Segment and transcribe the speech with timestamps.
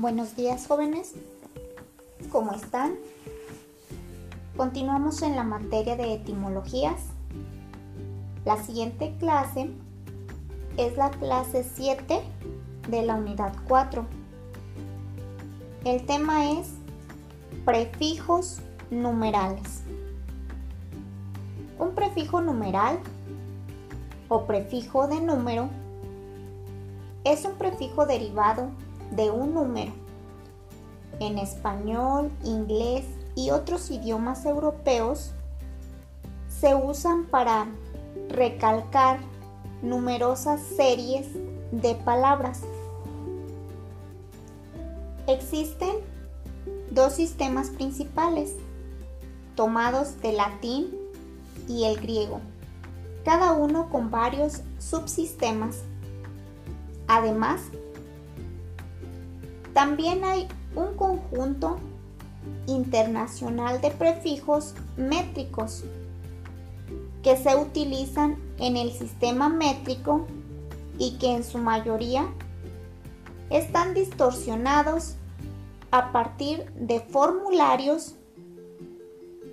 [0.00, 1.12] Buenos días jóvenes,
[2.32, 2.94] ¿cómo están?
[4.56, 7.02] Continuamos en la materia de etimologías.
[8.46, 9.68] La siguiente clase
[10.78, 12.22] es la clase 7
[12.88, 14.06] de la unidad 4.
[15.84, 16.70] El tema es
[17.66, 19.82] prefijos numerales.
[21.78, 23.00] Un prefijo numeral
[24.30, 25.68] o prefijo de número
[27.24, 28.70] es un prefijo derivado
[29.10, 29.92] de un número.
[31.18, 35.32] En español, inglés y otros idiomas europeos
[36.48, 37.66] se usan para
[38.28, 39.20] recalcar
[39.82, 41.26] numerosas series
[41.72, 42.62] de palabras.
[45.26, 45.96] Existen
[46.90, 48.56] dos sistemas principales,
[49.54, 50.90] tomados del latín
[51.68, 52.40] y el griego,
[53.24, 55.82] cada uno con varios subsistemas.
[57.06, 57.60] Además,
[59.72, 61.78] también hay un conjunto
[62.66, 65.84] internacional de prefijos métricos
[67.22, 70.26] que se utilizan en el sistema métrico
[70.98, 72.28] y que en su mayoría
[73.50, 75.16] están distorsionados
[75.90, 78.14] a partir de formularios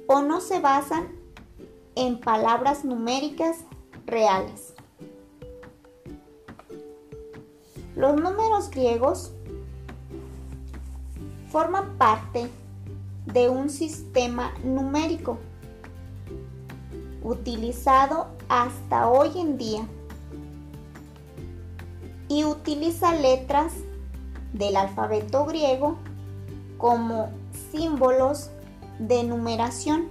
[0.07, 1.07] o no se basan
[1.95, 3.57] en palabras numéricas
[4.05, 4.73] reales.
[7.95, 9.31] Los números griegos
[11.49, 12.49] forman parte
[13.25, 15.37] de un sistema numérico
[17.23, 19.87] utilizado hasta hoy en día
[22.29, 23.73] y utiliza letras
[24.53, 25.97] del alfabeto griego
[26.77, 27.31] como
[27.71, 28.49] símbolos
[28.99, 30.07] de numeración.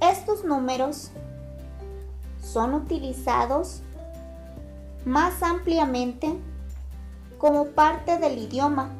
[0.00, 1.10] Estos números
[2.42, 3.82] son utilizados
[5.04, 6.34] más ampliamente
[7.38, 8.90] como parte del idioma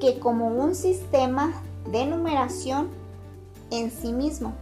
[0.00, 2.88] que como un sistema de numeración
[3.70, 4.54] en sí mismo.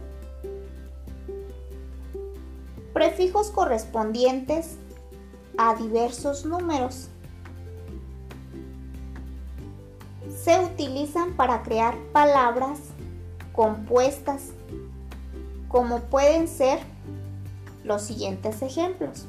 [2.93, 4.77] Prefijos correspondientes
[5.57, 7.09] a diversos números
[10.43, 12.79] se utilizan para crear palabras
[13.53, 14.51] compuestas,
[15.69, 16.79] como pueden ser
[17.83, 19.25] los siguientes ejemplos.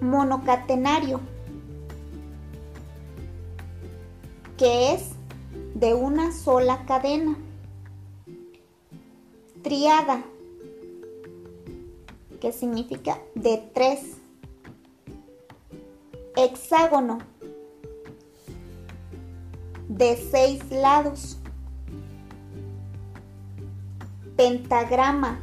[0.00, 1.20] Monocatenario,
[4.56, 5.10] que es
[5.74, 7.36] de una sola cadena.
[9.62, 10.24] Triada,
[12.40, 14.16] que significa de tres.
[16.36, 17.18] Hexágono,
[19.88, 21.36] de seis lados.
[24.36, 25.38] Pentagrama,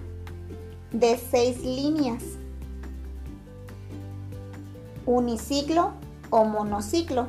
[0.91, 2.36] de seis líneas
[5.07, 5.93] uniciclo
[6.29, 7.25] o monociclo,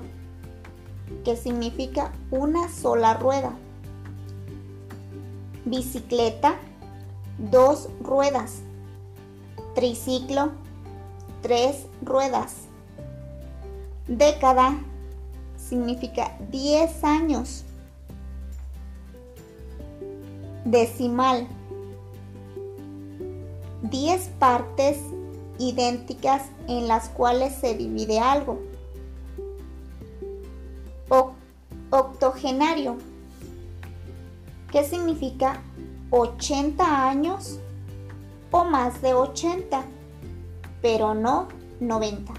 [1.25, 3.53] que significa una sola rueda.
[5.65, 6.56] Bicicleta,
[7.39, 8.61] dos ruedas.
[9.75, 10.50] Triciclo,
[11.41, 12.69] tres ruedas.
[14.09, 14.78] Década
[15.56, 17.65] significa 10 años.
[20.65, 21.47] Decimal,
[23.83, 24.99] 10 partes
[25.59, 28.61] idénticas en las cuales se divide algo.
[31.91, 32.99] octogenario,
[34.71, 35.63] que significa
[36.11, 37.59] 80 años
[38.51, 39.85] o más de 80,
[40.83, 41.49] pero no
[41.81, 42.35] 90.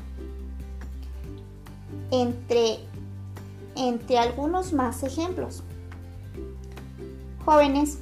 [2.12, 2.80] Entre,
[3.76, 5.64] entre algunos más ejemplos.
[7.44, 7.98] Jóvenes,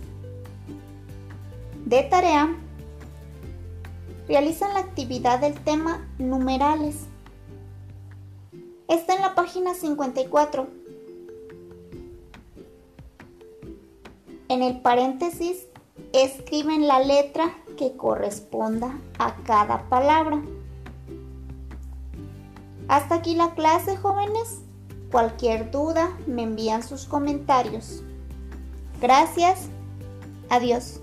[1.86, 2.54] de tarea
[4.28, 7.06] realizan la actividad del tema numerales.
[8.88, 10.68] Está en la página 54.
[14.50, 15.68] En el paréntesis
[16.14, 20.42] escriben la letra que corresponda a cada palabra.
[22.88, 24.62] Hasta aquí la clase, jóvenes.
[25.12, 28.04] Cualquier duda me envían sus comentarios.
[29.02, 29.68] Gracias.
[30.50, 31.02] Adiós.